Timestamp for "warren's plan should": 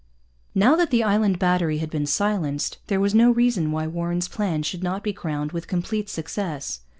3.85-4.81